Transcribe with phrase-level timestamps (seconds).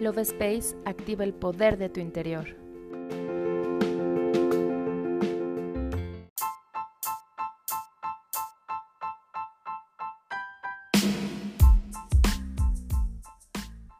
[0.00, 2.56] Love Space activa el poder de tu interior.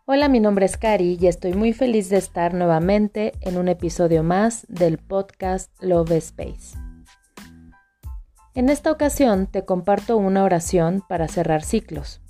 [0.07, 4.23] Hola, mi nombre es Cari y estoy muy feliz de estar nuevamente en un episodio
[4.23, 6.79] más del podcast Love Space.
[8.55, 12.23] En esta ocasión te comparto una oración para cerrar ciclos.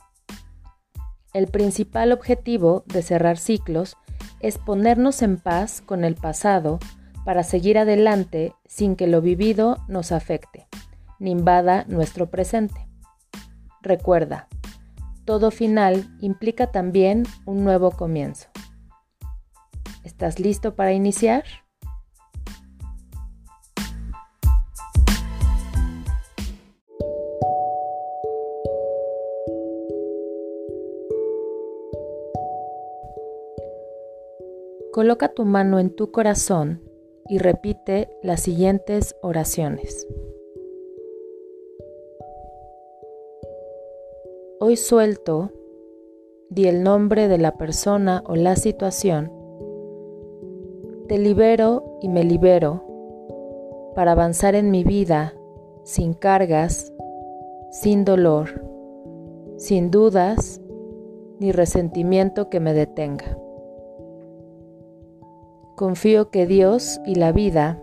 [1.33, 3.97] El principal objetivo de cerrar ciclos
[4.41, 6.79] es ponernos en paz con el pasado
[7.25, 10.67] para seguir adelante sin que lo vivido nos afecte,
[11.19, 12.89] ni invada nuestro presente.
[13.83, 14.49] Recuerda,
[15.25, 18.49] todo final implica también un nuevo comienzo.
[20.03, 21.45] ¿Estás listo para iniciar?
[34.93, 36.83] Coloca tu mano en tu corazón
[37.29, 40.09] y repite las siguientes oraciones.
[44.59, 45.53] Hoy suelto,
[46.49, 49.31] di el nombre de la persona o la situación,
[51.07, 52.83] te libero y me libero
[53.95, 55.35] para avanzar en mi vida
[55.85, 56.93] sin cargas,
[57.71, 58.65] sin dolor,
[59.57, 60.61] sin dudas
[61.39, 63.39] ni resentimiento que me detenga.
[65.81, 67.83] Confío que Dios y la vida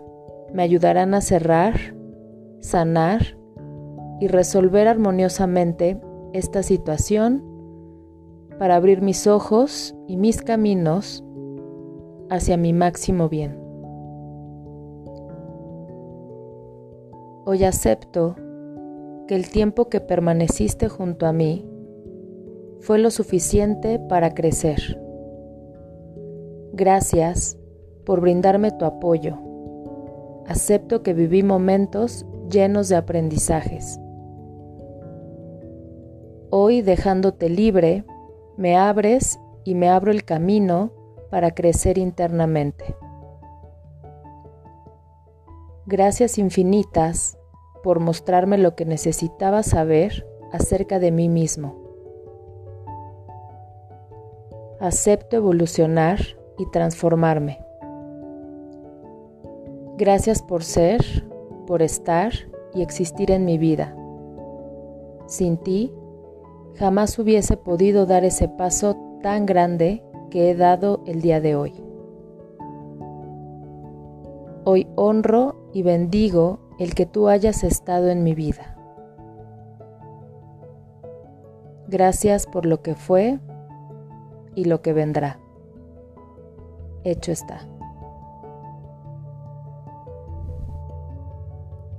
[0.54, 1.74] me ayudarán a cerrar,
[2.60, 3.36] sanar
[4.20, 6.00] y resolver armoniosamente
[6.32, 7.42] esta situación
[8.56, 11.24] para abrir mis ojos y mis caminos
[12.30, 13.58] hacia mi máximo bien.
[17.46, 18.36] Hoy acepto
[19.26, 21.68] que el tiempo que permaneciste junto a mí
[22.78, 25.02] fue lo suficiente para crecer.
[26.74, 27.57] Gracias
[28.08, 29.36] por brindarme tu apoyo.
[30.46, 34.00] Acepto que viví momentos llenos de aprendizajes.
[36.48, 38.06] Hoy dejándote libre,
[38.56, 40.90] me abres y me abro el camino
[41.30, 42.96] para crecer internamente.
[45.84, 47.36] Gracias infinitas
[47.82, 51.76] por mostrarme lo que necesitaba saber acerca de mí mismo.
[54.80, 56.20] Acepto evolucionar
[56.56, 57.67] y transformarme.
[59.98, 61.28] Gracias por ser,
[61.66, 62.32] por estar
[62.72, 63.96] y existir en mi vida.
[65.26, 65.92] Sin ti,
[66.76, 71.72] jamás hubiese podido dar ese paso tan grande que he dado el día de hoy.
[74.64, 78.78] Hoy honro y bendigo el que tú hayas estado en mi vida.
[81.88, 83.40] Gracias por lo que fue
[84.54, 85.40] y lo que vendrá.
[87.02, 87.66] Hecho está.